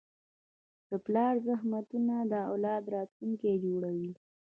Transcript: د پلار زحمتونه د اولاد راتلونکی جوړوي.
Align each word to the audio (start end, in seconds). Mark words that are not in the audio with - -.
د 0.89 0.91
پلار 1.05 1.33
زحمتونه 1.47 2.15
د 2.31 2.33
اولاد 2.49 2.83
راتلونکی 2.95 3.53
جوړوي. 3.63 4.11